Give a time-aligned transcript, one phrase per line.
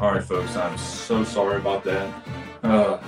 [0.00, 2.24] All right, folks, I'm so sorry about that.
[2.62, 2.98] Uh,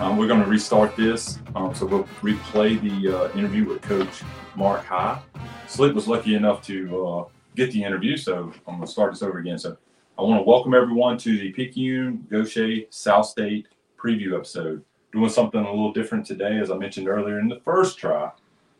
[0.00, 1.38] um, we're going to restart this.
[1.54, 4.22] Um, so we'll replay the uh, interview with Coach
[4.56, 5.22] Mark High.
[5.68, 7.24] Slick was lucky enough to uh,
[7.54, 9.56] get the interview, so I'm going to start this over again.
[9.56, 9.76] So
[10.18, 14.82] I want to welcome everyone to the Picayune Gautier South State preview episode.
[15.12, 18.32] Doing something a little different today, as I mentioned earlier in the first try.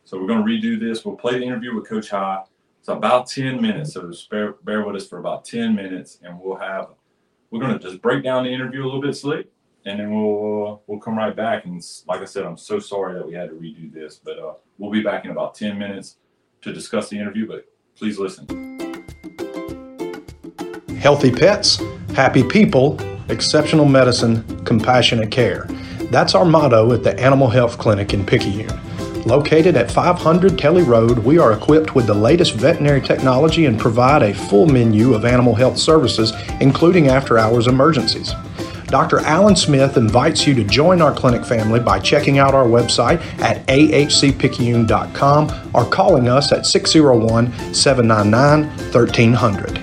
[0.05, 1.05] So we're going to redo this.
[1.05, 2.43] We'll play the interview with Coach High.
[2.80, 6.40] It's about 10 minutes, so just bear, bear with us for about 10 minutes, and
[6.40, 6.89] we'll have
[7.50, 9.48] we're to just break down the interview a little bit, Slick,
[9.84, 11.64] and then we'll uh, we'll come right back.
[11.64, 14.54] And like I said, I'm so sorry that we had to redo this, but uh,
[14.76, 16.16] we'll be back in about 10 minutes
[16.62, 17.46] to discuss the interview.
[17.46, 17.66] But
[17.96, 18.46] please listen.
[20.98, 21.80] Healthy pets,
[22.14, 22.98] happy people,
[23.29, 25.66] exceptional medicine, compassionate care.
[26.10, 28.88] That's our motto at the Animal Health Clinic in Picayune.
[29.27, 34.22] Located at 500 Kelly Road, we are equipped with the latest veterinary technology and provide
[34.22, 38.33] a full menu of animal health services, including after hours emergencies.
[38.86, 39.20] Dr.
[39.20, 43.66] Alan Smith invites you to join our clinic family by checking out our website at
[43.66, 49.83] ahcpicayune.com or calling us at 601 799 1300.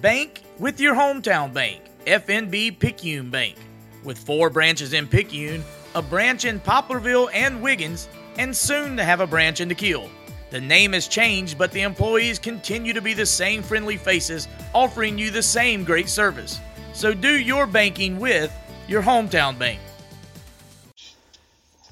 [0.00, 3.54] Bank with your hometown bank, FNB Picayune Bank.
[4.02, 5.62] With four branches in Picayune,
[5.98, 10.08] a branch in Poplarville and Wiggins, and soon to have a branch in DeKeel.
[10.50, 15.18] The name has changed, but the employees continue to be the same friendly faces, offering
[15.18, 16.60] you the same great service.
[16.92, 18.52] So do your banking with
[18.86, 19.80] your hometown bank.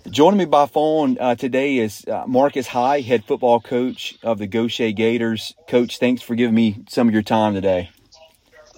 [0.08, 4.46] Joining me by phone uh, today is uh, Marcus High, head football coach of the
[4.46, 5.56] Gautier Gators.
[5.66, 7.90] Coach, thanks for giving me some of your time today.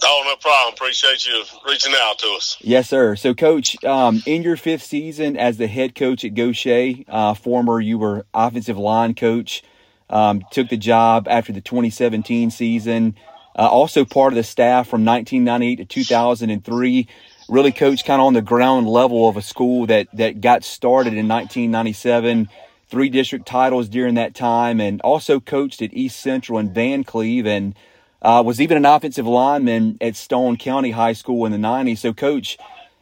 [0.02, 0.74] Oh, no problem.
[0.74, 2.56] Appreciate you reaching out to us.
[2.60, 3.16] Yes, sir.
[3.16, 7.80] So, Coach, um, in your fifth season as the head coach at Gautier, uh, former
[7.80, 9.62] you were offensive line coach,
[10.10, 13.16] um, took the job after the 2017 season.
[13.58, 17.08] Uh, also part of the staff from 1998 to 2003.
[17.48, 21.14] Really coached kind of on the ground level of a school that that got started
[21.14, 22.48] in 1997.
[22.88, 27.74] Three district titles during that time, and also coached at East Central and Vancleave, and
[28.22, 31.98] uh, was even an offensive lineman at Stone County High School in the 90s.
[31.98, 32.58] So, coach,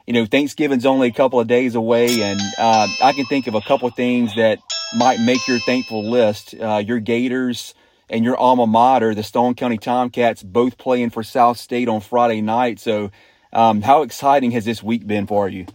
[0.06, 3.54] you know, Thanksgiving's only a couple of days away, and uh, I can think of
[3.54, 4.60] a couple of things that
[4.96, 6.54] might make your thankful list.
[6.54, 7.74] Uh, your Gators
[8.08, 12.40] and your alma mater, the Stone County Tomcats, both playing for South State on Friday
[12.40, 12.78] night.
[12.78, 13.10] So,
[13.52, 15.66] um, how exciting has this week been for you?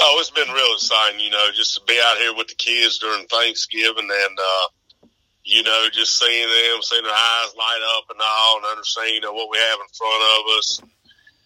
[0.00, 2.98] Oh, it's been real exciting, you know, just to be out here with the kids
[2.98, 4.66] during Thanksgiving and, uh,
[5.44, 9.20] you know, just seeing them, seeing their eyes light up and all, and understanding you
[9.20, 10.80] know, what we have in front of us.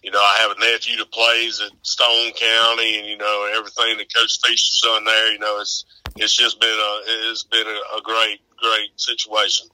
[0.01, 3.97] You know, I have a nephew that plays at Stone County, and you know everything
[3.97, 5.33] that Coach Feaster's done there.
[5.33, 5.83] You know, it's
[6.15, 9.67] it's just been a it's been a, a great great situation.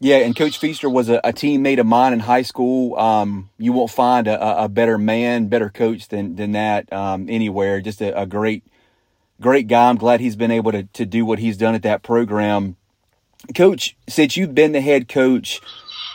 [0.00, 2.96] Yeah, and Coach Feaster was a, a, teammate of mine in high school.
[2.96, 7.80] Um, you won't find a, a, better man, better coach than than that um, anywhere.
[7.80, 8.64] Just a, a, great,
[9.40, 9.88] great guy.
[9.88, 12.76] I'm glad he's been able to to do what he's done at that program.
[13.54, 15.60] Coach, since you've been the head coach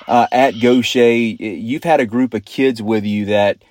[0.07, 3.63] uh, at Gautier, you've had a group of kids with you that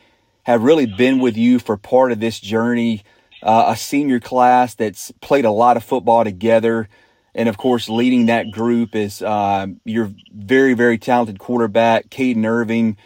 [0.45, 3.05] have really been with you for part of this journey.
[3.43, 6.89] Uh, a senior class that's played a lot of football together.
[7.35, 12.97] And of course, leading that group is uh, your very, very talented quarterback, Caden Irving,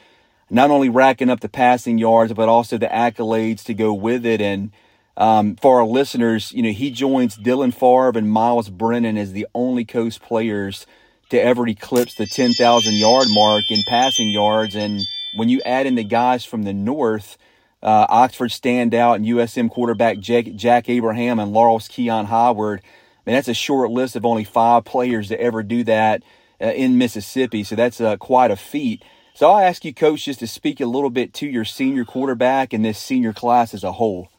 [0.50, 4.40] not only racking up the passing yards, but also the accolades to go with it.
[4.40, 4.72] And
[5.16, 9.46] um, for our listeners, you know, he joins Dylan Favre and Myles Brennan as the
[9.54, 10.86] only coast players
[11.30, 14.74] to ever eclipse the 10,000 yard mark in passing yards.
[14.76, 15.00] And
[15.34, 17.38] when you add in the guys from the north,
[17.82, 23.34] uh, Oxford standout and USM quarterback Jack, Jack Abraham and Laurel's Keon Howard, I mean,
[23.36, 26.22] that's a short list of only five players to ever do that
[26.60, 27.64] uh, in Mississippi.
[27.64, 29.02] So that's uh, quite a feat.
[29.34, 32.72] So I'll ask you, Coach, just to speak a little bit to your senior quarterback
[32.72, 34.30] and this senior class as a whole.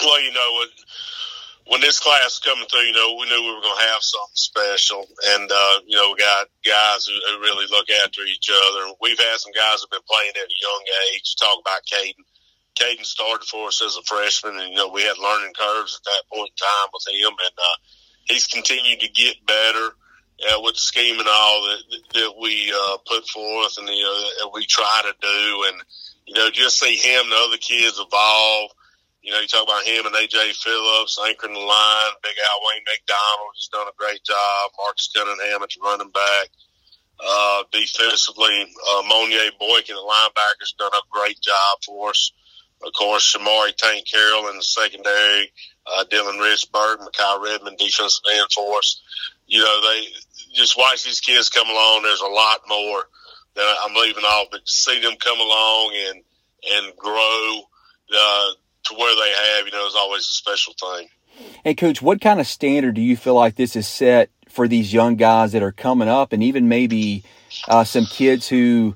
[0.00, 0.68] Well, you know, when
[1.66, 4.36] when this class coming through, you know, we knew we were going to have something
[4.36, 5.04] special.
[5.32, 8.92] And, uh, you know, we got guys who, who, really look after each other.
[9.00, 11.36] We've had some guys who've been playing at a young age.
[11.36, 12.24] Talk about Caden.
[12.76, 16.04] Caden started for us as a freshman, and, you know, we had learning curves at
[16.04, 17.32] that point in time with him.
[17.32, 17.76] And uh,
[18.26, 19.96] he's continued to get better.
[20.50, 21.78] Uh, with the scheme and all that
[22.12, 25.80] that we uh, put forth and you know that we try to do, and
[26.26, 28.68] you know just see him and the other kids evolve
[29.24, 32.12] you know, you talk about him and AJ Phillips anchoring the line.
[32.22, 34.70] Big Al Wayne McDonald has done a great job.
[34.76, 36.48] Marcus Cunningham at running back.
[37.18, 42.32] Uh, defensively, uh, Monier Boykin, the linebacker's done a great job for us.
[42.84, 45.50] Of course, Shamari Tank Carroll in the secondary,
[45.86, 49.00] uh, Dylan Richburg, Makai Redmond defensive end for us.
[49.46, 50.06] You know, they
[50.52, 52.02] just watch these kids come along.
[52.02, 53.04] There's a lot more
[53.54, 56.22] that I'm leaving off, but to see them come along and
[56.76, 57.60] and grow
[58.14, 58.50] uh,
[58.84, 61.08] to where they have, you know, is always a special thing.
[61.64, 64.92] Hey, coach, what kind of standard do you feel like this is set for these
[64.92, 67.24] young guys that are coming up, and even maybe
[67.68, 68.94] uh, some kids who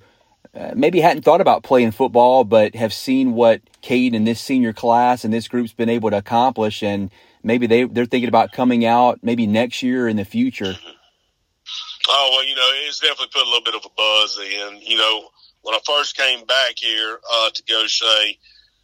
[0.54, 4.72] uh, maybe hadn't thought about playing football, but have seen what Cade and this senior
[4.72, 7.10] class and this group's been able to accomplish, and
[7.42, 10.74] maybe they they're thinking about coming out maybe next year in the future.
[12.08, 14.80] Oh well, you know, it's definitely put a little bit of a buzz in.
[14.80, 15.28] You know,
[15.62, 18.34] when I first came back here uh, to Gautier,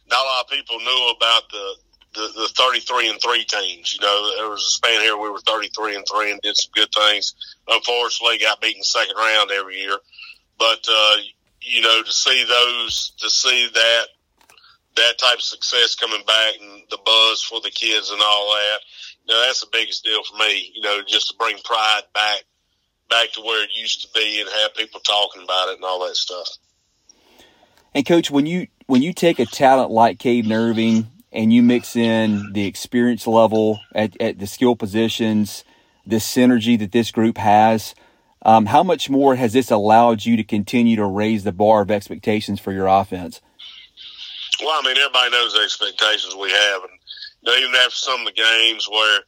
[0.09, 1.75] not a lot of people knew about the,
[2.13, 3.93] the the 33 and three teams.
[3.93, 6.71] You know, there was a span here we were 33 and three and did some
[6.75, 7.33] good things.
[7.67, 9.97] Unfortunately, got beaten second round every year,
[10.57, 11.15] but uh,
[11.61, 14.05] you know, to see those, to see that
[14.95, 18.79] that type of success coming back and the buzz for the kids and all that,
[19.25, 20.71] you know, that's the biggest deal for me.
[20.73, 22.43] You know, just to bring pride back
[23.09, 26.05] back to where it used to be and have people talking about it and all
[26.05, 26.49] that stuff.
[27.95, 31.95] And coach, when you when you take a talent like Caden Irving and you mix
[31.95, 35.63] in the experience level at, at the skill positions,
[36.05, 37.95] the synergy that this group has,
[38.41, 41.89] um, how much more has this allowed you to continue to raise the bar of
[41.89, 43.39] expectations for your offense?
[44.61, 46.91] Well, I mean, everybody knows the expectations we have, and
[47.43, 49.19] you know, even after some of the games where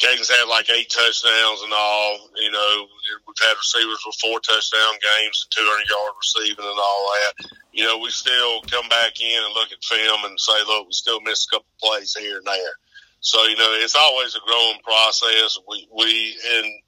[0.00, 2.30] Caden's had like eight touchdowns and all.
[2.40, 2.86] You know,
[3.28, 7.46] we've had receivers with four touchdown games and 200 yard receiving and all that.
[7.72, 10.92] You know, we still come back in and look at film and say, look, we
[10.92, 12.74] still missed a couple plays here and there.
[13.20, 15.58] So, you know, it's always a growing process.
[15.68, 16.80] We, we, in,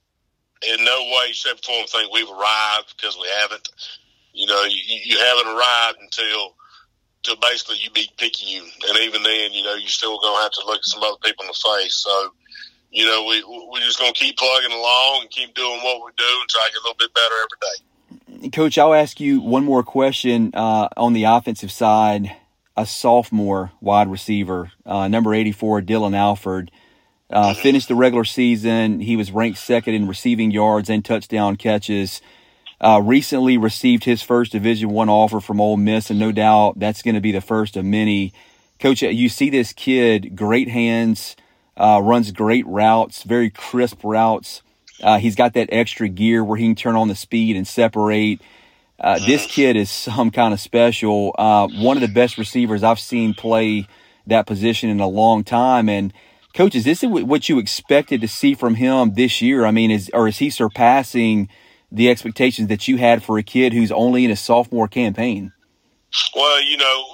[0.72, 3.68] in no way, shape, or form think we've arrived because we haven't.
[4.32, 6.56] You know, you, you haven't arrived until,
[7.20, 8.70] until basically you beat Picayune.
[8.88, 11.20] And even then, you know, you're still going to have to look at some other
[11.22, 11.96] people in the face.
[11.96, 12.32] So,
[12.92, 16.12] you know, we we're just going to keep plugging along and keep doing what we
[16.16, 18.50] do and try to get a little bit better every day.
[18.50, 22.36] Coach, I'll ask you one more question uh, on the offensive side.
[22.74, 26.70] A sophomore wide receiver, uh, number 84, Dylan Alford,
[27.28, 27.60] uh, mm-hmm.
[27.60, 29.00] finished the regular season.
[29.00, 32.22] He was ranked second in receiving yards and touchdown catches.
[32.80, 37.02] Uh, recently received his first Division One offer from Ole Miss, and no doubt that's
[37.02, 38.32] going to be the first of many.
[38.80, 41.36] Coach, you see this kid, great hands,
[41.76, 44.62] uh, runs great routes, very crisp routes.
[45.02, 48.40] Uh, he's got that extra gear where he can turn on the speed and separate.
[48.98, 51.34] Uh, this kid is some kind of special.
[51.36, 53.88] Uh, one of the best receivers I've seen play
[54.26, 55.88] that position in a long time.
[55.88, 56.12] And
[56.54, 59.64] coach, is this what you expected to see from him this year?
[59.64, 61.48] I mean, is or is he surpassing
[61.90, 65.52] the expectations that you had for a kid who's only in a sophomore campaign?
[66.36, 67.04] Well, you know,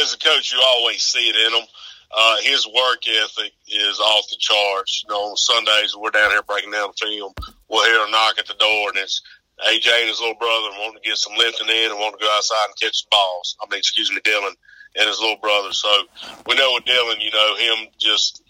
[0.00, 1.68] as a coach, you always see it in them
[2.10, 5.04] uh, his work ethic is off the charts.
[5.04, 7.32] You know, on Sundays we're down here breaking down the film.
[7.68, 9.20] We'll hear a knock at the door, and it's
[9.66, 12.32] AJ and his little brother wanting to get some lifting in and wanting to go
[12.36, 13.56] outside and catch the balls.
[13.60, 14.56] I mean, excuse me, Dylan
[14.96, 15.72] and his little brother.
[15.72, 15.88] So
[16.46, 18.42] we know with Dylan, you know, him just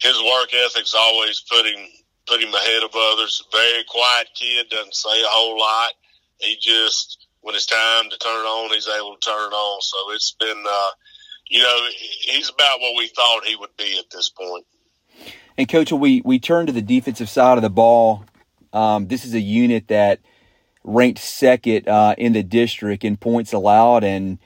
[0.00, 1.80] his work ethic's always put him
[2.26, 3.42] put him ahead of others.
[3.50, 5.92] Very quiet kid, doesn't say a whole lot.
[6.38, 9.80] He just when it's time to turn it on, he's able to turn it on.
[9.80, 10.64] So it's been.
[10.68, 10.90] Uh,
[11.50, 14.64] you know, he's about what we thought he would be at this point.
[15.58, 18.24] And coach, we we turn to the defensive side of the ball.
[18.72, 20.20] Um, this is a unit that
[20.84, 24.38] ranked second uh, in the district in points allowed, and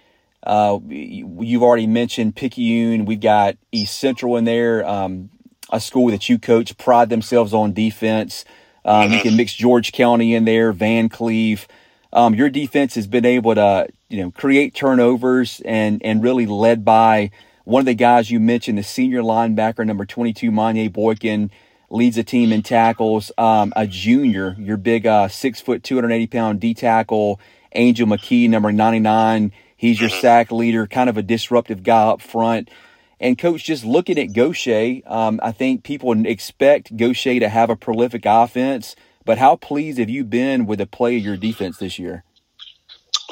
[0.42, 3.04] uh, you've already mentioned Picayune.
[3.04, 5.28] We've got East Central in there, um,
[5.70, 8.46] a school that you coach, pride themselves on defense.
[8.82, 9.12] Um, mm-hmm.
[9.12, 11.66] You can mix George County in there, Vancleave.
[12.14, 16.84] Um, your defense has been able to you know, create turnovers and, and really led
[16.84, 17.32] by
[17.64, 21.50] one of the guys you mentioned, the senior linebacker, number 22, Manye Boykin,
[21.90, 23.32] leads the team in tackles.
[23.36, 27.40] Um, a junior, your big uh, six foot, 280 pound D tackle,
[27.72, 29.50] Angel McKee, number 99.
[29.76, 32.70] He's your sack leader, kind of a disruptive guy up front.
[33.18, 37.74] And coach, just looking at Gautier, um, I think people expect Gautier to have a
[37.74, 38.94] prolific offense.
[39.24, 42.22] But how pleased have you been with the play of your defense this year?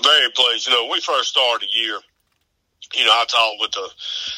[0.02, 0.66] Very pleased.
[0.66, 1.98] You know, we first started the year,
[2.94, 3.88] you know, I talked with the,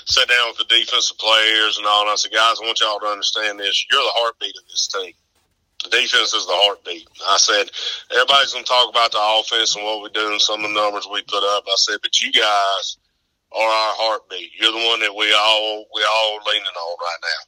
[0.07, 3.01] sat down with the defensive players and all, and I said, guys, I want y'all
[3.01, 3.87] to understand this.
[3.91, 5.13] You're the heartbeat of this team.
[5.83, 7.09] The defense is the heartbeat.
[7.29, 7.69] I said,
[8.13, 10.81] everybody's going to talk about the offense and what we do and some of the
[10.81, 11.65] numbers we put up.
[11.67, 12.97] I said, but you guys
[13.53, 14.51] are our heartbeat.
[14.59, 17.43] You're the one that we all, we all leaning on right now.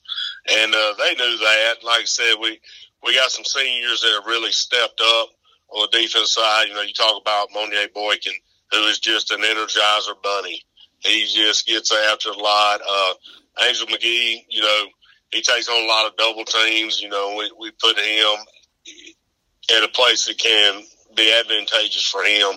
[0.63, 1.85] And, uh, they knew that.
[1.85, 2.61] Like I said, we,
[3.05, 5.31] we got some seniors that have really stepped up
[5.71, 8.33] on the defense side, you know, you talk about Monier Boykin,
[8.73, 10.63] who is just an energizer bunny.
[11.01, 12.81] He just gets after a lot.
[12.89, 13.15] Uh,
[13.67, 14.85] Angel McGee, you know,
[15.33, 17.01] he takes on a lot of double teams.
[17.01, 18.37] You know, we, we put him
[19.77, 20.83] at a place that can
[21.15, 22.57] be advantageous for him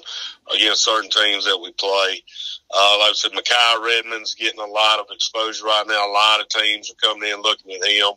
[0.53, 2.23] against certain teams that we play.
[2.71, 6.07] Uh, like I said, Makai Redmond's getting a lot of exposure right now.
[6.07, 8.13] A lot of teams are coming in looking at him.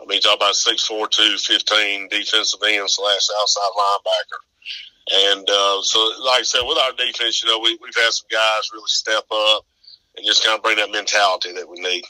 [0.00, 4.40] I mean, talk about 6'4", 215 defensive end slash outside linebacker.
[5.10, 8.28] And uh, so, like I said, with our defense, you know, we, we've had some
[8.30, 9.64] guys really step up
[10.16, 12.04] and just kind of bring that mentality that we need.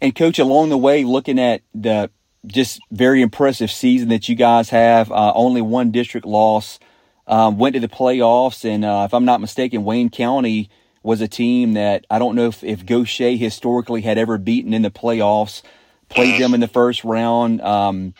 [0.00, 2.10] And coach, along the way, looking at the
[2.46, 6.78] just very impressive season that you guys have, uh, only one district loss,
[7.26, 10.68] um, went to the playoffs, and uh, if I'm not mistaken, Wayne County
[11.02, 14.82] was a team that I don't know if, if Gautier historically had ever beaten in
[14.82, 15.62] the playoffs.
[16.08, 17.60] Played them in the first round.
[17.60, 18.14] Um,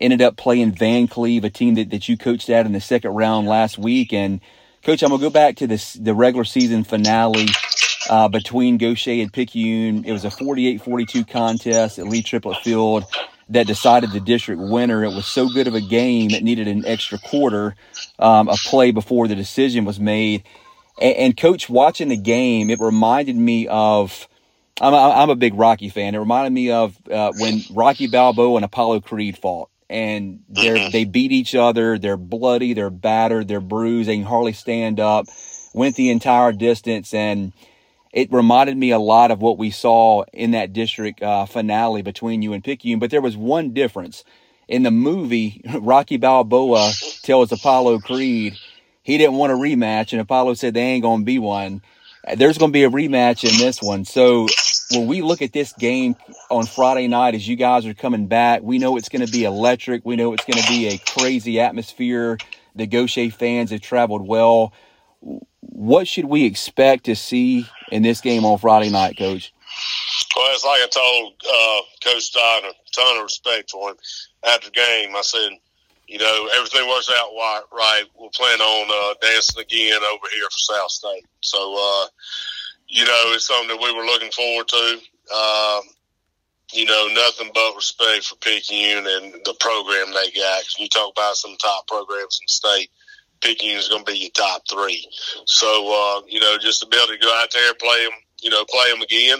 [0.00, 3.46] ended up playing Vancleave, a team that, that you coached at in the second round
[3.46, 4.12] last week.
[4.12, 4.40] And
[4.82, 7.46] coach, I'm gonna go back to this the regular season finale
[8.08, 10.04] uh, between Gautier and Picayune.
[10.04, 13.04] It was a 48-42 contest at Lee Triplett Field
[13.50, 15.04] that decided the district winner.
[15.04, 17.76] It was so good of a game it needed an extra quarter
[18.18, 20.44] um, of play before the decision was made.
[21.00, 24.28] And, and, coach, watching the game, it reminded me of.
[24.80, 26.14] I'm a, I'm a big Rocky fan.
[26.14, 30.90] It reminded me of uh, when Rocky Balboa and Apollo Creed fought, and they mm-hmm.
[30.90, 31.98] they beat each other.
[31.98, 34.08] They're bloody, they're battered, they're bruised.
[34.08, 35.26] They can hardly stand up.
[35.74, 37.52] Went the entire distance, and
[38.12, 42.42] it reminded me a lot of what we saw in that district uh, finale between
[42.42, 42.98] you and Picayune.
[42.98, 44.24] But there was one difference.
[44.66, 46.92] In the movie, Rocky Balboa
[47.22, 48.56] tells Apollo Creed
[49.02, 51.82] he didn't want a rematch, and Apollo said they ain't going to be one.
[52.36, 54.04] There's going to be a rematch in this one.
[54.04, 54.46] So
[54.92, 56.16] when we look at this game
[56.50, 59.44] on Friday night, as you guys are coming back, we know it's going to be
[59.44, 60.04] electric.
[60.04, 62.38] We know it's going to be a crazy atmosphere.
[62.74, 64.72] The Gautier fans have traveled well
[65.78, 69.52] what should we expect to see in this game on Friday night, Coach?
[70.36, 73.96] Well, it's like I told uh, Coach Stogner, a ton of respect for him
[74.46, 75.16] after the game.
[75.16, 75.50] I said,
[76.06, 77.30] you know, everything works out
[77.72, 78.04] right.
[78.16, 81.26] We'll plan on uh, dancing again over here for South State.
[81.40, 82.06] So, uh,
[82.88, 84.98] you know, it's something that we were looking forward to.
[85.34, 85.82] Um,
[86.72, 90.64] you know, nothing but respect for Picayune and the program they got.
[90.78, 92.90] You talk about some top programs in the state
[93.40, 95.06] Picayune is going to be your top three.
[95.46, 98.50] So, uh, you know, just to be able to go out there play them, you
[98.50, 99.38] know, play them again,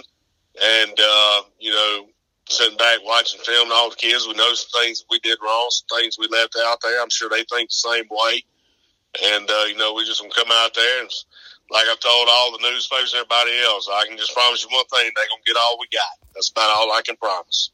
[0.61, 2.07] and uh, you know,
[2.49, 5.67] sitting back watching film, and all the kids, we know some things we did wrong,
[5.69, 7.01] some things we left out there.
[7.01, 8.43] I'm sure they think the same way,
[9.33, 11.11] and uh, you know, we just gonna come out there and.
[11.71, 14.85] Like I've told all the newspapers and everybody else, I can just promise you one
[14.85, 16.27] thing: they're gonna get all we got.
[16.33, 17.71] That's about all I can promise.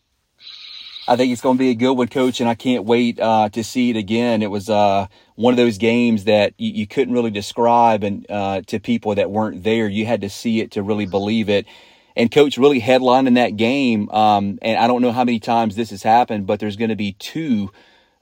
[1.07, 3.49] I think it's going to be a good one, Coach, and I can't wait uh,
[3.49, 4.41] to see it again.
[4.41, 8.61] It was uh, one of those games that you, you couldn't really describe and uh,
[8.67, 9.87] to people that weren't there.
[9.87, 11.67] You had to see it to really believe it.
[12.15, 14.09] And Coach really headlining that game.
[14.09, 16.95] Um, and I don't know how many times this has happened, but there's going to
[16.95, 17.69] be two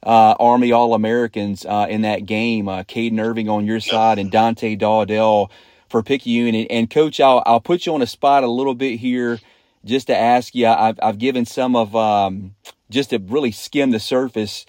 [0.06, 2.68] uh, Army All Americans uh, in that game.
[2.68, 5.50] Uh, Caden Irving on your side and Dante Dowdell
[5.90, 6.56] for Picayune.
[6.56, 9.40] And, and Coach, I'll, I'll put you on a spot a little bit here
[9.86, 12.56] just to ask you, I've, I've given some of, um,
[12.90, 14.66] just to really skim the surface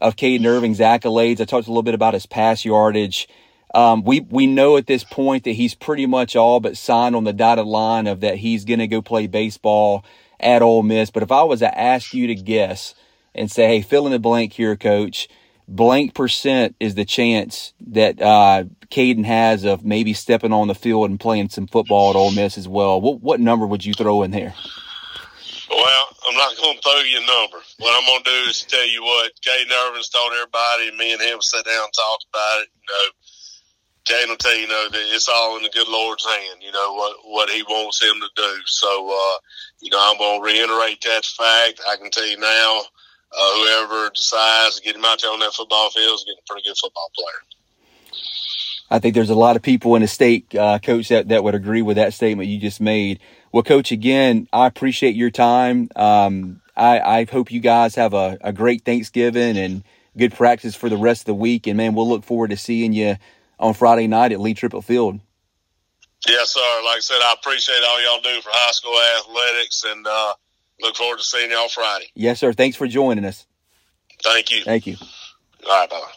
[0.00, 1.40] of Caden Irving's accolades.
[1.40, 3.28] I talked a little bit about his pass yardage.
[3.74, 7.24] Um, we, we know at this point that he's pretty much all but signed on
[7.24, 10.04] the dotted line of that he's going to go play baseball
[10.38, 11.10] at Ole Miss.
[11.10, 12.94] But if I was to ask you to guess
[13.34, 15.28] and say, hey, fill in the blank here, coach,
[15.68, 21.10] blank percent is the chance that uh, Caden has of maybe stepping on the field
[21.10, 23.00] and playing some football at Ole Miss as well.
[23.00, 24.54] What what number would you throw in there?
[25.70, 27.58] Well, I'm not going to throw you a number.
[27.78, 31.12] What I'm going to do is tell you what Caden Irving's told everybody, and me
[31.12, 32.68] and him sat down and talked about it.
[32.74, 33.10] You know,
[34.04, 36.60] Caden will tell you, you know, that it's all in the good Lord's hand.
[36.60, 38.60] You know what what He wants him to do.
[38.66, 39.38] So, uh,
[39.80, 41.80] you know, I'm going to reiterate that fact.
[41.88, 42.82] I can tell you now
[43.36, 46.48] uh, whoever decides to get him out there on that football field is getting a
[46.48, 47.40] pretty good football player.
[48.90, 51.54] I think there's a lot of people in the state, uh, coach, that, that would
[51.54, 53.18] agree with that statement you just made.
[53.50, 55.88] Well, coach, again, I appreciate your time.
[55.96, 59.82] Um, I, I hope you guys have a, a great Thanksgiving and
[60.16, 61.66] good practice for the rest of the week.
[61.66, 63.16] And man, we'll look forward to seeing you
[63.58, 65.18] on Friday night at Lee Triplett Field.
[66.28, 66.82] Yes, sir.
[66.84, 70.34] Like I said, I appreciate all y'all do for high school athletics and, uh,
[70.80, 72.06] look forward to seeing y'all Friday.
[72.14, 72.52] Yes, sir.
[72.52, 73.46] Thanks for joining us.
[74.22, 74.64] Thank you.
[74.64, 74.96] Thank you.
[75.68, 76.12] All right, bye.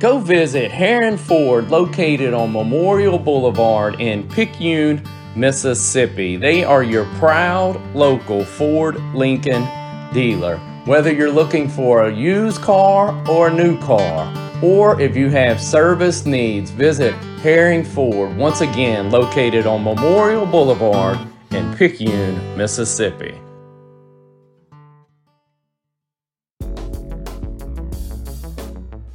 [0.00, 5.02] Go visit Herrin Ford, located on Memorial Boulevard in Picayune,
[5.36, 6.36] Mississippi.
[6.36, 9.68] They are your proud local Ford Lincoln
[10.14, 10.56] dealer.
[10.86, 15.60] Whether you're looking for a used car or a new car, or if you have
[15.60, 21.18] service needs, visit Herrin Ford, once again located on Memorial Boulevard
[21.52, 23.32] in Picayune, Mississippi.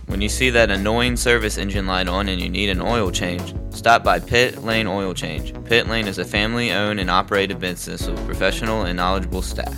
[0.08, 3.54] When you see that annoying service engine light on and you need an oil change,
[3.70, 5.54] stop by Pit Lane Oil Change.
[5.66, 9.78] Pit Lane is a family owned and operated business with professional and knowledgeable staff.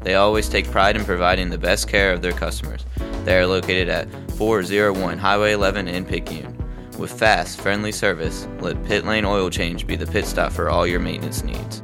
[0.00, 2.84] They always take pride in providing the best care of their customers.
[3.24, 6.63] They are located at 401 Highway 11 in Picayune.
[6.98, 10.86] With fast, friendly service, let Pit Lane Oil Change be the pit stop for all
[10.86, 11.82] your maintenance needs.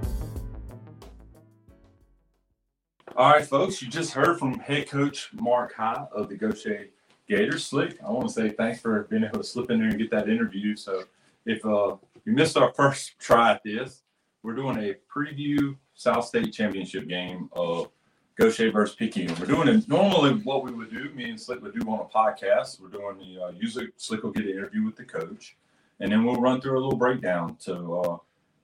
[3.17, 6.87] All right, folks, you just heard from head coach Mark High of the Gautier
[7.29, 7.67] Gators.
[7.67, 10.11] Slick, I want to say thanks for being able to slip in there and get
[10.13, 10.77] that interview.
[10.77, 11.05] So,
[11.45, 14.03] if uh, you missed our first try at this,
[14.43, 17.91] we're doing a preview South State championship game of
[18.41, 19.35] Gautier versus Picayune.
[19.39, 22.05] We're doing it normally what we would do, me and Slick would do on a
[22.05, 22.81] podcast.
[22.81, 25.59] We're doing the uh, usually Slick will get an interview with the coach,
[26.01, 27.57] and then we'll run through a little breakdown.
[27.59, 28.17] So, uh,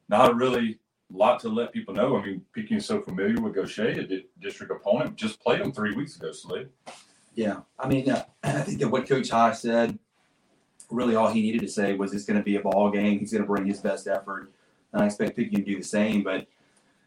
[0.08, 0.78] not really
[1.12, 2.16] a lot to let people know.
[2.16, 5.94] I mean, Picayune's so familiar with Gautier, a di- district opponent, just played them three
[5.94, 6.68] weeks ago, Slick.
[7.34, 9.98] Yeah, I mean, uh, I think that what Coach High said,
[10.90, 13.18] really all he needed to say was it's going to be a ball game.
[13.18, 14.50] He's going to bring his best effort,
[14.94, 16.22] and I expect Picayune to do the same.
[16.22, 16.46] But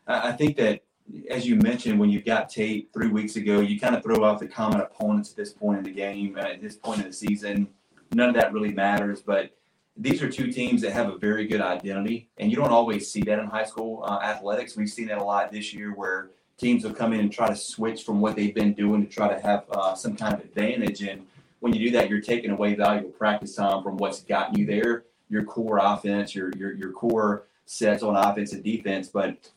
[0.06, 0.84] I I think that,
[1.30, 4.40] as you mentioned, when you've got tape three weeks ago, you kind of throw out
[4.40, 7.14] the common opponents at this point in the game, uh, at this point in the
[7.14, 7.68] season.
[8.14, 9.52] None of that really matters, but
[9.96, 13.22] these are two teams that have a very good identity, and you don't always see
[13.22, 14.76] that in high school uh, athletics.
[14.76, 17.56] We've seen that a lot this year, where teams will come in and try to
[17.56, 21.02] switch from what they've been doing to try to have uh, some kind of advantage.
[21.02, 21.26] And
[21.60, 25.04] when you do that, you're taking away valuable practice time from what's gotten you there,
[25.30, 29.10] your core offense, your your your core sets on offense and defense.
[29.10, 29.50] But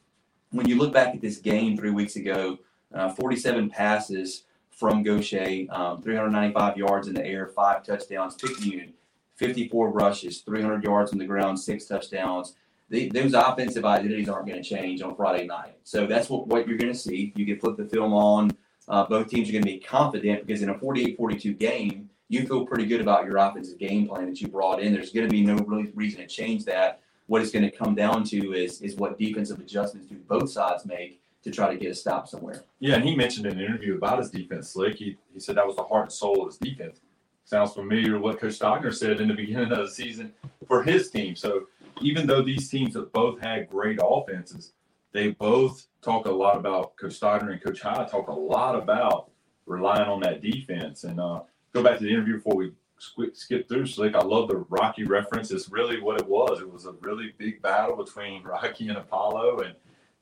[0.53, 2.59] when you look back at this game three weeks ago,
[2.95, 8.35] uh, 47 passes from Gautier, um, 395 yards in the air, five touchdowns.
[8.35, 8.93] Picayune,
[9.37, 12.55] 54 rushes, 300 yards on the ground, six touchdowns.
[12.91, 15.77] The, those offensive identities aren't going to change on Friday night.
[15.85, 17.33] So that's what, what you're going to see.
[17.35, 18.51] You can flip the film on.
[18.89, 22.47] Uh, both teams are going to be confident because in a 48 42 game, you
[22.47, 24.93] feel pretty good about your offensive game plan that you brought in.
[24.93, 27.01] There's going to be no really reason to change that.
[27.33, 30.85] What it's going to come down to is, is what defensive adjustments do both sides
[30.85, 32.65] make to try to get a stop somewhere.
[32.79, 34.97] Yeah, and he mentioned in an interview about his defense, Slick.
[34.97, 37.01] He, he said that was the heart and soul of his defense.
[37.47, 40.35] Sounds familiar with what Coach Stogner said in the beginning of the season
[40.69, 41.35] for his team.
[41.35, 41.69] So
[42.03, 44.75] even though these teams have both had great offenses,
[45.13, 49.31] they both talk a lot about Coach Stogner and Coach High talk a lot about
[49.65, 51.05] relying on that defense.
[51.05, 51.41] And uh,
[51.73, 54.15] go back to the interview before we skip, skip through Slick.
[54.15, 55.51] I love the Rocky reference.
[55.51, 56.61] It's really what it was.
[56.61, 59.75] It was a really big battle between Rocky and Apollo, and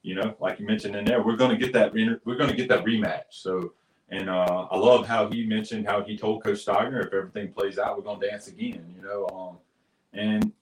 [0.02, 1.92] you know, like you mentioned in there, we're going to get that.
[1.92, 3.30] We're going to get that rematch.
[3.30, 3.74] So.
[4.12, 7.78] And uh, I love how he mentioned how he told Coach Stogner, if everything plays
[7.78, 9.28] out, we're going to dance again, you know.
[9.32, 9.58] Um,
[10.12, 10.52] and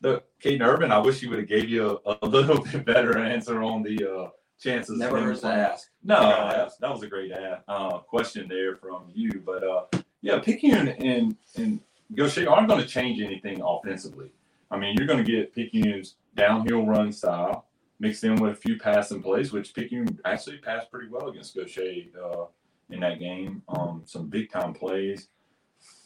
[0.00, 3.16] the Caden Irving, I wish he would have gave you a, a, little bit better
[3.18, 4.30] answer on the uh,
[4.60, 4.98] chances.
[4.98, 5.90] Never hurts to ask.
[6.02, 9.42] No, that, that, was a great uh, question there from you.
[9.44, 9.84] But uh,
[10.24, 11.80] yeah, Picayune and and
[12.14, 14.30] Gautier aren't going to change anything offensively.
[14.70, 17.66] I mean, you're going to get Picayune's downhill run style
[18.00, 22.06] mixed in with a few passing plays, which Picayune actually passed pretty well against Gautier
[22.24, 22.46] uh,
[22.88, 23.62] in that game.
[23.68, 25.28] Um, some big time plays.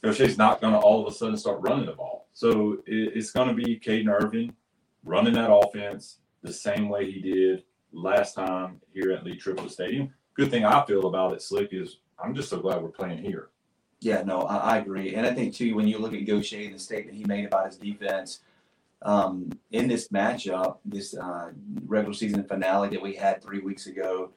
[0.02, 2.26] Gautier's not going to all of a sudden start running the ball.
[2.34, 4.52] So it, it's going to be Caden Irving
[5.04, 10.12] running that offense the same way he did last time here at Lee Triplett Stadium.
[10.34, 13.50] Good thing I feel about it, Slick, is I'm just so glad we're playing here.
[14.00, 15.14] Yeah, no, I, I agree.
[15.14, 17.66] And I think, too, when you look at Gautier and the statement he made about
[17.66, 18.40] his defense,
[19.02, 21.50] um, in this matchup, this uh,
[21.86, 24.30] regular season finale that we had three weeks ago,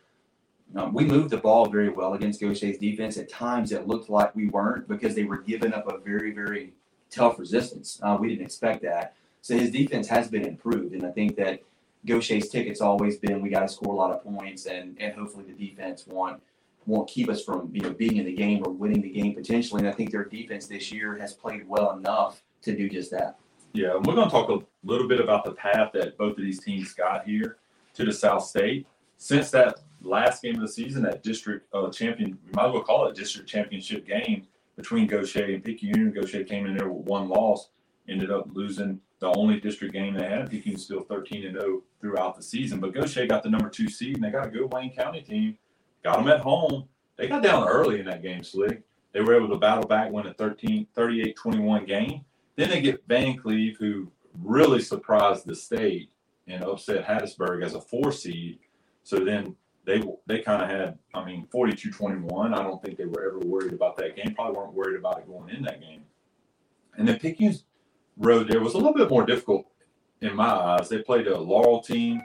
[0.76, 3.18] um, we moved the ball very well against Gautier's defense.
[3.18, 6.74] At times, it looked like we weren't because they were giving up a very, very
[7.10, 8.00] tough resistance.
[8.02, 9.16] Uh, we didn't expect that.
[9.42, 11.62] So his defense has been improved, and I think that
[12.06, 15.46] Gautier's ticket's always been we got to score a lot of points, and and hopefully
[15.46, 16.42] the defense won't
[16.86, 19.80] won't keep us from you know being in the game or winning the game potentially.
[19.80, 23.38] And I think their defense this year has played well enough to do just that.
[23.74, 26.44] Yeah, and we're going to talk a little bit about the path that both of
[26.44, 27.58] these teams got here
[27.94, 28.86] to the South State.
[29.18, 32.84] Since that last game of the season, that district uh, champion, we might as well
[32.84, 36.12] call it district championship game between Gautier and Picayune.
[36.12, 37.70] Gautier came in there with one loss,
[38.10, 40.50] ended up losing the only district game they had.
[40.50, 44.16] Picayune still 13 and 0 throughout the season, but Gautier got the number two seed,
[44.16, 45.58] and they got a good Wayne County team.
[46.04, 46.88] Got them at home.
[47.18, 48.82] They got down early in that game, Slick.
[49.14, 52.26] They were able to battle back, win a 13, 38-21 game.
[52.56, 54.12] Then they get Vancleave, who
[54.42, 56.10] really surprised the state
[56.48, 58.60] and upset Hattiesburg as a four seed.
[59.04, 62.54] So then they they kind of had, I mean, 42-21.
[62.54, 64.34] I don't think they were ever worried about that game.
[64.36, 66.04] Probably weren't worried about it going in that game.
[66.98, 67.66] And then Picayune's
[68.18, 69.66] road there was a little bit more difficult
[70.22, 70.90] in my eyes.
[70.90, 72.22] They played a Laurel team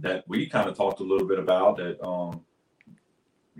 [0.00, 2.42] that we kind of talked a little bit about that um,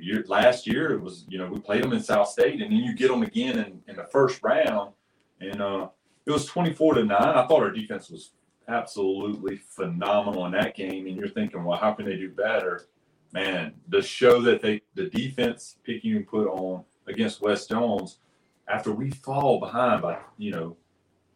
[0.01, 2.79] year, last year it was, you know, we played them in South State, and then
[2.79, 4.93] you get them again in, in the first round,
[5.41, 5.89] and uh,
[6.27, 7.17] it was 24 to 9.
[7.21, 8.33] I thought our defense was
[8.71, 11.07] absolutely phenomenal in that game.
[11.07, 12.89] And you're thinking, well, how can they do better?
[13.33, 18.19] Man, the show that they, the defense Picayune put on against West Jones,
[18.69, 20.77] after we fall behind by, you know,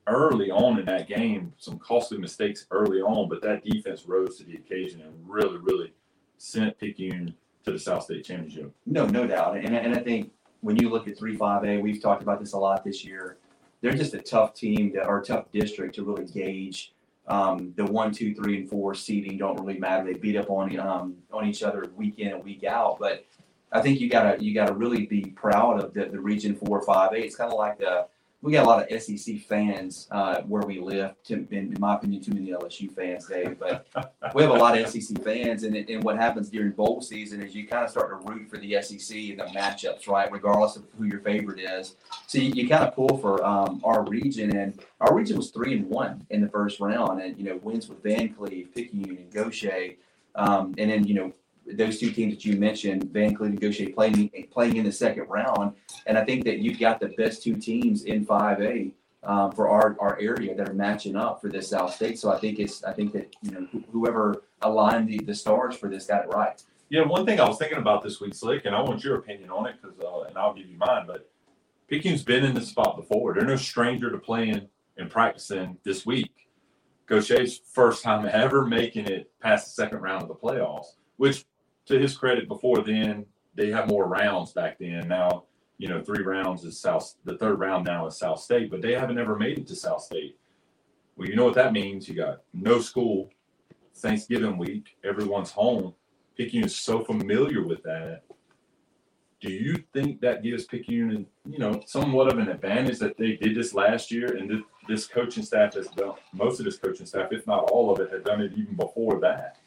[0.07, 4.45] early on in that game, some costly mistakes early on, but that defense rose to
[4.45, 5.93] the occasion and really, really
[6.37, 8.73] sent Picayune to the South State Championship.
[8.87, 9.57] No, no doubt.
[9.57, 12.59] And, and I think when you look at 3 5A, we've talked about this a
[12.59, 13.39] lot this year.
[13.81, 16.95] They're just a tough team that, or a tough district to really gauge.
[17.27, 20.05] Um, the one, two, three, and four seeding don't really matter.
[20.05, 22.99] They beat up on um, on each other week in and week out.
[22.99, 23.25] But
[23.73, 27.15] I think you gotta you gotta really be proud of the, the Region Four, Five,
[27.15, 27.25] Eight.
[27.25, 28.07] It's kind of like the
[28.45, 31.15] we got a lot of SEC fans uh, where we live.
[31.25, 33.59] To, in, my opinion, too many LSU fans, Dave.
[33.59, 33.87] But
[34.35, 37.55] we have a lot of SEC fans, and, and what happens during bowl season is
[37.55, 40.31] you kind of start to root for the SEC and the matchups, right?
[40.31, 41.97] Regardless of who your favorite is.
[42.27, 45.73] So you, you kind of pull for um, our region, and our region was three
[45.79, 49.95] and one in the first round, and you know wins with Vancleave, Picayune, and Gautier.
[50.35, 51.33] Um, and then you know
[51.67, 55.75] those two teams that you mentioned, Van Cleveland Gautier playing playing in the second round,
[56.07, 58.93] and I think that you've got the best two teams in 5A
[59.25, 62.19] um, for our, our area that are matching up for this South State.
[62.19, 65.89] So I think it's I think that you know whoever aligned the, the stars for
[65.89, 66.63] this got it right.
[66.91, 69.51] Yeah, one thing I was thinking about this week, Slick, and I want your opinion
[69.51, 71.05] on it because, uh, and I'll give you mine.
[71.07, 71.29] But
[71.89, 73.33] Picayune's been in this spot before.
[73.35, 76.31] They're no stranger to playing and practicing this week.
[77.07, 81.45] Gautier's first time ever making it past the second round of the playoffs, which
[81.87, 85.07] to his credit, before then they have more rounds back then.
[85.09, 85.45] Now,
[85.79, 87.15] you know, three rounds is South.
[87.25, 90.03] The third round now is South State, but they haven't ever made it to South
[90.03, 90.39] State.
[91.17, 92.09] Well, you know what that means.
[92.09, 93.31] You got no school,
[93.97, 95.95] Thanksgiving week, everyone's home.
[96.37, 98.23] Picayune is so familiar with that.
[99.41, 103.55] Do you think that gives Picayune, you know, somewhat of an advantage that they did
[103.55, 107.47] this last year, and this coaching staff has done most of this coaching staff, if
[107.47, 109.59] not all of it, had done it even before that?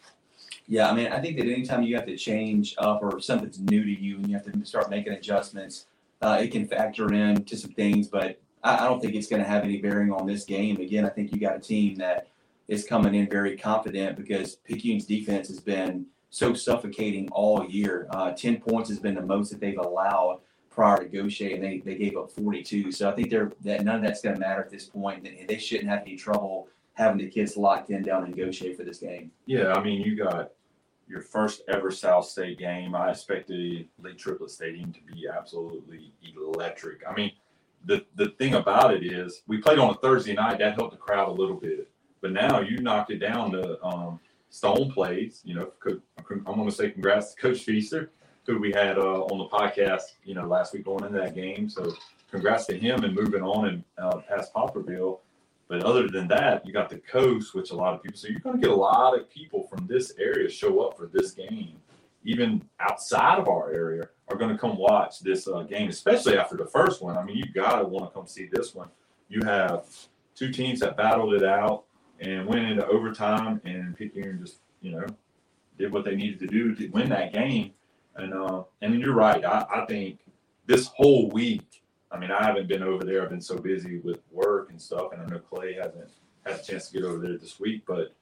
[0.67, 3.83] Yeah, I mean, I think that anytime you have to change up or something's new
[3.83, 5.85] to you and you have to start making adjustments,
[6.21, 9.41] uh, it can factor in to some things, but I, I don't think it's going
[9.41, 10.77] to have any bearing on this game.
[10.81, 12.27] Again, I think you got a team that
[12.67, 18.07] is coming in very confident because Picayune's defense has been so suffocating all year.
[18.11, 21.79] Uh, 10 points has been the most that they've allowed prior to Gautier, and they,
[21.79, 22.91] they gave up 42.
[22.91, 25.57] So I think they're that none of that's going to matter at this point, they
[25.57, 29.31] shouldn't have any trouble having the kids locked in down in Gautier for this game.
[29.45, 30.51] Yeah, I mean, you got
[31.07, 32.95] your first ever South State game.
[32.95, 37.01] I expected the Lee Triplett Stadium to be absolutely electric.
[37.07, 37.31] I mean,
[37.85, 40.59] the the thing about it is we played on a Thursday night.
[40.59, 41.89] That helped the crowd a little bit.
[42.21, 45.41] But now you knocked it down to um, stone plays.
[45.43, 45.71] You know,
[46.29, 48.11] I'm going to say congrats to Coach Feaster,
[48.45, 50.13] who we had uh, on the podcast.
[50.23, 51.69] You know, last week going into that game.
[51.69, 51.93] So
[52.31, 55.19] congrats to him and moving on and uh, past Poplarville.
[55.67, 58.17] But other than that, you got the coast, which a lot of people.
[58.17, 61.09] So you're going to get a lot of people from this area show up for
[61.11, 61.75] this game,
[62.23, 66.55] even outside of our area, are going to come watch this uh, game, especially after
[66.55, 67.17] the first one.
[67.17, 68.89] I mean, you got to want to come see this one.
[69.29, 69.85] You have
[70.35, 71.83] two teams that battled it out
[72.19, 75.05] and went into overtime, and Picayune just you know
[75.77, 77.73] did what they needed to do to win that game.
[78.15, 79.43] And uh, and you're right.
[79.43, 80.19] I, I think
[80.65, 83.23] this whole week I mean, I haven't been over there.
[83.23, 86.09] I've been so busy with work and stuff, and I know Clay hasn't
[86.45, 87.83] had a chance to get over there this week.
[87.85, 88.15] But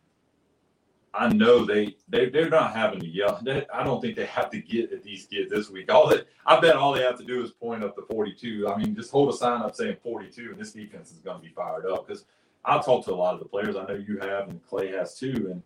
[1.13, 3.39] I know they they they're not having to yell.
[3.43, 5.91] They, I don't think they have to get at these kids this week.
[5.91, 8.67] All that I bet all they have to do is point up to 42.
[8.67, 11.43] I mean, just hold a sign up saying 42, and this defense is going to
[11.43, 12.07] be fired up.
[12.07, 12.25] Because
[12.63, 13.75] I've talked to a lot of the players.
[13.75, 15.63] I know you have, and Clay has too, and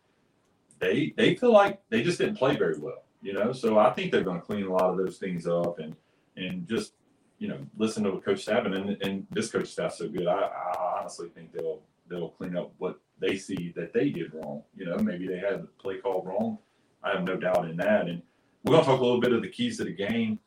[0.79, 3.03] they they feel like they just didn't play very well.
[3.21, 5.79] You know, so I think they're going to clean a lot of those things up
[5.79, 5.95] and
[6.37, 6.93] and just
[7.39, 10.27] you know, listen to what Coach Staff and, and this coach staff's so good.
[10.27, 14.63] I, I honestly think they'll they'll clean up what they see that they did wrong.
[14.75, 16.57] You know, maybe they had the play call wrong.
[17.03, 18.07] I have no doubt in that.
[18.07, 18.21] And
[18.63, 20.39] we're gonna talk a little bit of the keys to the game.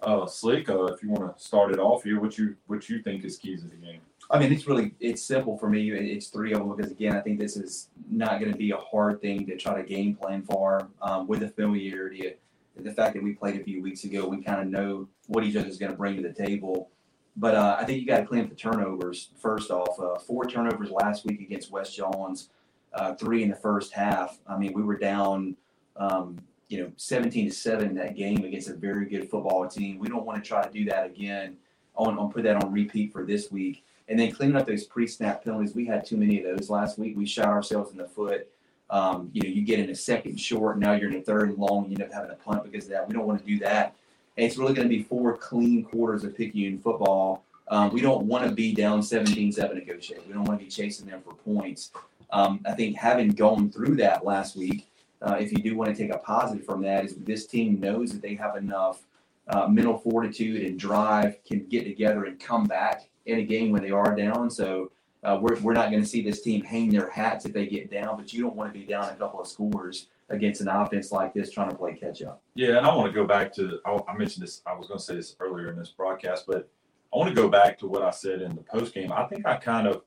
[0.00, 3.02] Uh, Slick, uh, if you want to start it off here, what you what you
[3.02, 4.00] think is keys to the game?
[4.30, 5.90] I mean, it's really it's simple for me.
[5.90, 8.76] It's three of them because again, I think this is not going to be a
[8.76, 12.34] hard thing to try to game plan for um, with the familiarity
[12.78, 15.56] the fact that we played a few weeks ago, we kind of know what each
[15.56, 16.90] other is going to bring to the table.
[17.36, 19.98] But uh, I think you got to clean up the turnovers first off.
[20.00, 22.50] Uh, four turnovers last week against West Jones,
[22.94, 24.38] uh, three in the first half.
[24.46, 25.56] I mean, we were down,
[25.96, 26.38] um,
[26.68, 29.98] you know, 17 to seven in that game against a very good football team.
[29.98, 31.56] We don't want to try to do that again.
[31.94, 35.42] On, on put that on repeat for this week, and then cleaning up those pre-snap
[35.42, 35.74] penalties.
[35.74, 37.16] We had too many of those last week.
[37.16, 38.48] We shot ourselves in the foot.
[38.90, 41.58] Um, you know, you get in a second short, now you're in a third and
[41.58, 43.06] long, you end up having a punt because of that.
[43.06, 43.94] We don't want to do that.
[44.36, 47.44] And it's really going to be four clean quarters of Picayune football.
[47.70, 50.26] Um, we don't want to be down 17-7 negotiate.
[50.26, 51.90] We don't want to be chasing them for points.
[52.30, 54.86] Um, I think having gone through that last week,
[55.20, 58.12] uh, if you do want to take a positive from that, is this team knows
[58.12, 59.02] that they have enough
[59.48, 63.82] uh, mental fortitude and drive, can get together and come back in a game when
[63.82, 64.50] they are down.
[64.50, 64.90] So
[65.24, 67.90] uh, we're, we're not going to see this team hang their hats if they get
[67.90, 71.10] down, but you don't want to be down a couple of scores against an offense
[71.10, 72.42] like this trying to play catch up.
[72.54, 74.62] Yeah, and I want to go back to I, I mentioned this.
[74.66, 76.68] I was going to say this earlier in this broadcast, but
[77.12, 79.12] I want to go back to what I said in the post game.
[79.12, 80.02] I think I kind of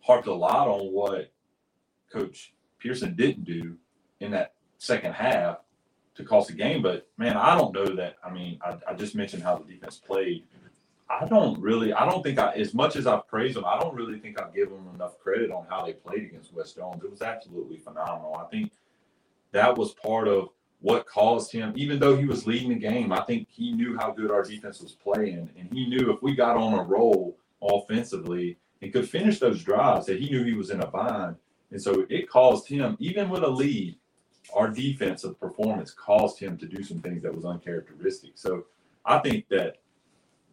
[0.00, 1.32] harped a lot on what
[2.12, 3.76] Coach Pearson didn't do
[4.20, 5.58] in that second half
[6.14, 6.82] to cost the game.
[6.82, 8.16] But man, I don't know that.
[8.24, 10.44] I mean, I, I just mentioned how the defense played.
[11.20, 13.94] I don't really, I don't think I, as much as I praise them, I don't
[13.94, 17.04] really think I give them enough credit on how they played against West Jones.
[17.04, 18.34] It was absolutely phenomenal.
[18.34, 18.72] I think
[19.52, 20.48] that was part of
[20.80, 24.10] what caused him, even though he was leading the game, I think he knew how
[24.10, 25.50] good our defense was playing.
[25.56, 30.06] And he knew if we got on a roll offensively and could finish those drives,
[30.06, 31.36] that he knew he was in a bind.
[31.70, 33.96] And so it caused him, even with a lead,
[34.54, 38.32] our defensive performance caused him to do some things that was uncharacteristic.
[38.34, 38.64] So
[39.04, 39.76] I think that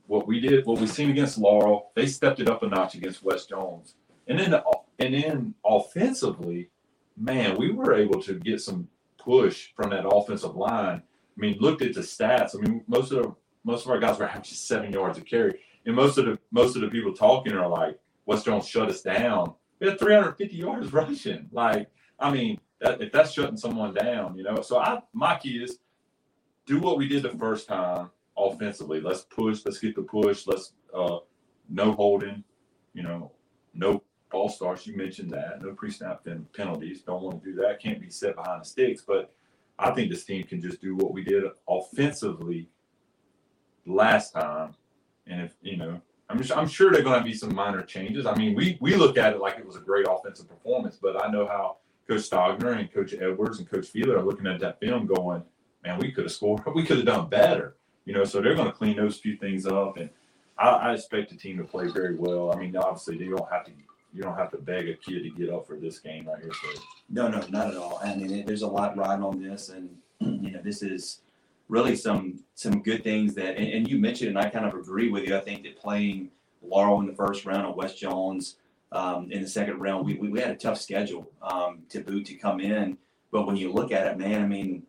[0.09, 3.23] what we did, what we seen against Laurel, they stepped it up a notch against
[3.23, 3.93] West Jones.
[4.27, 4.59] And then
[4.97, 6.71] and then offensively,
[7.15, 8.87] man, we were able to get some
[9.19, 11.03] push from that offensive line.
[11.03, 12.55] I mean, looked at the stats.
[12.55, 15.59] I mean, most of the most of our guys were averaging seven yards of carry,
[15.85, 19.03] and most of the most of the people talking are like, West Jones shut us
[19.03, 19.53] down.
[19.79, 21.49] We had 350 yards rushing.
[21.51, 21.87] Like,
[22.19, 24.61] I mean, that, if that's shutting someone down, you know.
[24.61, 25.77] So I my key is
[26.65, 28.09] do what we did the first time
[28.39, 29.01] offensively.
[29.01, 29.61] Let's push.
[29.65, 30.47] Let's get the push.
[30.47, 31.17] Let's uh,
[31.69, 32.43] no holding.
[32.93, 33.31] You know,
[33.73, 34.85] no all stars.
[34.87, 35.61] You mentioned that.
[35.61, 37.01] No pre snap penalties.
[37.01, 37.81] Don't want to do that.
[37.81, 39.01] Can't be set behind the sticks.
[39.01, 39.33] But
[39.77, 42.69] I think this team can just do what we did offensively
[43.85, 44.75] last time.
[45.27, 48.25] And if you know, I'm just, I'm sure they're going to be some minor changes.
[48.25, 51.23] I mean, we we look at it like it was a great offensive performance, but
[51.23, 54.79] I know how Coach Stogner and Coach Edwards and Coach Fiedler are looking at that
[54.79, 55.43] film, going,
[55.83, 56.61] "Man, we could have scored.
[56.75, 59.65] We could have done better." You know, so they're going to clean those few things
[59.65, 60.09] up, and
[60.57, 62.51] I, I expect the team to play very well.
[62.51, 63.71] I mean, obviously, they don't have to
[64.13, 66.51] you don't have to beg a kid to get up for this game right here.
[66.51, 66.81] So.
[67.09, 67.99] No, no, not at all.
[68.03, 71.21] I mean, there's a lot riding on this, and you know, this is
[71.67, 73.57] really some some good things that.
[73.57, 75.37] And, and, you mentioned, and I kind of agree with you.
[75.37, 76.31] I think that playing
[76.61, 78.55] Laurel in the first round and West Jones
[78.91, 82.25] um, in the second round, we, we, we had a tough schedule um, to boot
[82.25, 82.97] to come in.
[83.31, 84.83] But when you look at it, man, I mean,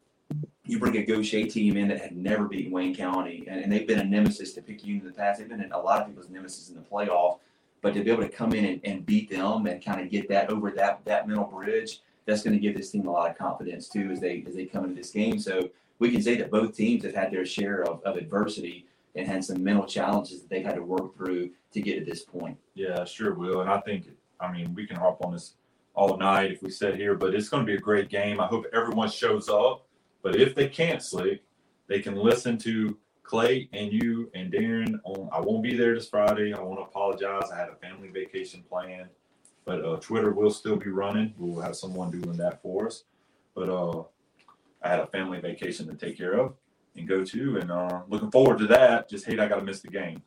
[0.71, 3.87] you bring a Gautier team in that had never beaten Wayne County, and, and they've
[3.87, 5.41] been a nemesis to Picayune in the past.
[5.41, 7.39] They've been a lot of people's nemesis in the playoff.
[7.83, 10.29] But to be able to come in and, and beat them and kind of get
[10.29, 13.39] that over that that mental bridge, that's going to give this team a lot of
[13.39, 15.39] confidence too as they as they come into this game.
[15.39, 19.27] So we can say that both teams have had their share of, of adversity and
[19.27, 22.57] had some mental challenges that they've had to work through to get to this point.
[22.75, 23.61] Yeah, sure will.
[23.63, 25.55] And I think, I mean, we can harp on this
[25.95, 28.41] all night if we sit here, but it's going to be a great game.
[28.41, 29.87] I hope everyone shows up.
[30.23, 31.43] But if they can't, Slick,
[31.89, 32.97] they can listen to
[33.31, 35.29] Clay and you and Darren on.
[35.33, 36.53] I won't be there this Friday.
[36.53, 37.51] I want to apologize.
[37.53, 39.09] I had a family vacation planned,
[39.65, 41.35] but uh, Twitter will still be running.
[41.39, 43.05] We'll have someone doing that for us.
[43.55, 44.03] But uh,
[44.83, 46.55] I had a family vacation to take care of
[46.97, 49.09] and go to, and uh, looking forward to that.
[49.09, 50.23] Just hate I got to miss the game.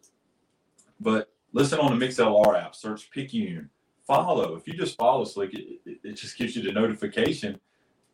[0.99, 2.75] But listen on the MixLR app.
[2.75, 3.69] Search Picayune.
[4.07, 4.55] Follow.
[4.55, 7.59] If you just follow Slick, it, it, it just gives you the notification,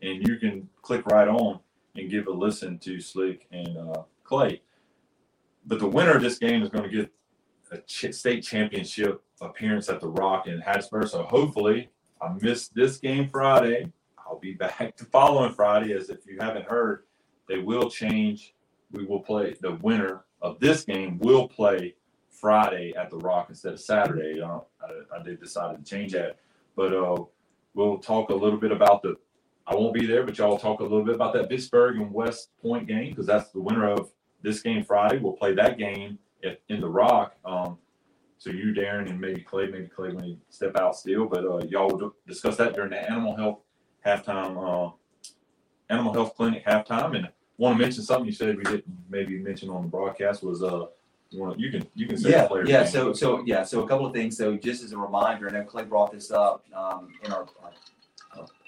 [0.02, 1.60] and you can click right on
[1.96, 4.62] and give a listen to Slick and uh, Clay
[5.70, 7.12] but the winner of this game is going to get
[7.72, 11.10] a ch- state championship appearance at the Rock in Hattiesburg.
[11.10, 11.90] So hopefully,
[12.22, 13.92] I missed this game Friday.
[14.18, 15.94] I'll be back the following Friday.
[15.94, 17.04] As if you haven't heard,
[17.48, 18.56] they will change.
[18.92, 21.94] We will play the winner of this game will play
[22.32, 24.42] Friday at the Rock instead of Saturday.
[24.42, 26.38] Uh, I, I, did decide to change that,
[26.76, 27.24] but uh,
[27.76, 29.16] we'll talk a little bit about the.
[29.70, 32.50] I won't be there, but y'all talk a little bit about that Vicksburg and West
[32.60, 35.20] Point game because that's the winner of this game Friday.
[35.20, 37.36] We'll play that game at, in the Rock.
[37.46, 37.78] Um,
[38.40, 41.60] so you, Darren, and maybe Clay, maybe Clay when he step out still, but uh,
[41.68, 43.60] y'all will discuss that during the animal health
[44.04, 44.92] halftime, uh,
[45.90, 47.16] animal health clinic halftime.
[47.16, 50.64] And want to mention something you said we didn't maybe mention on the broadcast was
[50.64, 50.86] uh,
[51.32, 54.36] you, can you can say yeah yeah so so yeah so a couple of things
[54.36, 57.72] so just as a reminder, I know Clay brought this up um, in our, our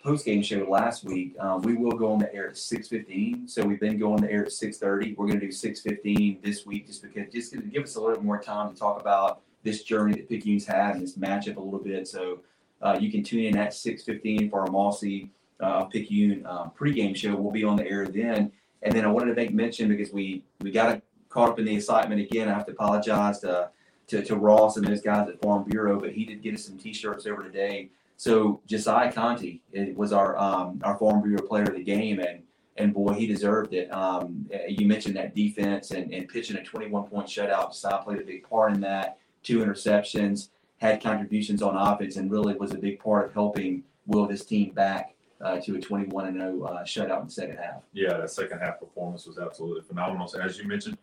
[0.03, 1.35] post game show last week.
[1.39, 3.47] Um, we will go on the air at six fifteen.
[3.47, 5.13] So we've been going on the air at six thirty.
[5.13, 8.01] We're going to do six fifteen this week, just because just to give us a
[8.01, 11.61] little more time to talk about this journey that Picayune's had and this matchup a
[11.61, 12.07] little bit.
[12.07, 12.39] So
[12.81, 17.15] uh, you can tune in at six fifteen for our Mossy uh, Picayune um, pregame
[17.15, 17.35] show.
[17.35, 18.51] We'll be on the air then.
[18.83, 21.75] And then I wanted to make mention because we we got caught up in the
[21.75, 22.49] excitement again.
[22.49, 23.69] I have to apologize to,
[24.07, 26.77] to, to Ross and those guys at Farm Bureau, but he did get us some
[26.77, 27.89] T-shirts over today.
[28.21, 29.63] So Josiah Conti
[29.95, 32.43] was our um, our Farm Bureau player of the game, and
[32.77, 33.91] and boy, he deserved it.
[33.91, 37.69] Um, you mentioned that defense and, and pitching a 21 point shutout.
[37.69, 39.17] Josiah played a big part in that.
[39.41, 44.27] Two interceptions, had contributions on offense, and really was a big part of helping will
[44.27, 47.81] this team back uh, to a 21 and 0 uh, shutout in the second half.
[47.91, 50.27] Yeah, that second half performance was absolutely phenomenal.
[50.27, 50.99] So as you mentioned,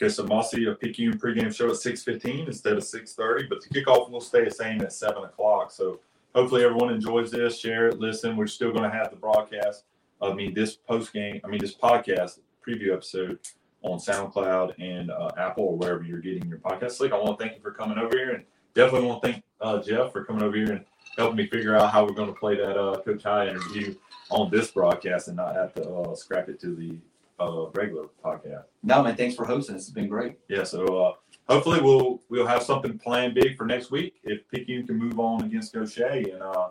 [0.00, 4.44] Mossy, a Picayune pregame show at 6:15 instead of 6:30, but the kickoff will stay
[4.44, 5.72] the same at 7 o'clock.
[5.72, 5.98] So
[6.34, 8.36] hopefully everyone enjoys this, share it, listen.
[8.36, 9.84] We're still going to have the broadcast.
[10.22, 13.38] I mean, this post game, I mean, this podcast preview episode
[13.82, 16.92] on SoundCloud and uh, Apple or wherever you're getting your podcast.
[16.92, 19.44] Slick, I want to thank you for coming over here, and definitely want to thank
[19.60, 20.84] uh, Jeff for coming over here and
[21.16, 23.94] helping me figure out how we're going to play that uh, Coach High interview
[24.30, 26.98] on this broadcast and not have to uh, scrap it to the
[27.42, 28.64] uh, regular podcast.
[28.82, 29.74] No, man, thanks for hosting.
[29.74, 30.38] This has been great.
[30.48, 31.14] Yeah, so uh,
[31.50, 35.44] hopefully we'll we'll have something planned big for next week if Picayune can move on
[35.44, 36.68] against Gautier, and uh,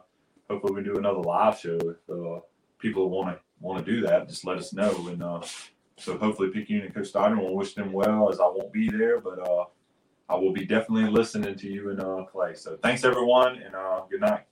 [0.49, 2.39] hopefully we do another live show if uh,
[2.79, 4.27] people want to want to do that.
[4.27, 5.41] Just let us know, and uh,
[5.97, 9.19] so hopefully Picayune and Coach Steiner will wish them well, as I won't be there,
[9.19, 9.65] but uh,
[10.29, 12.55] I will be definitely listening to you and uh, Clay.
[12.55, 14.45] So thanks everyone, and uh, good night.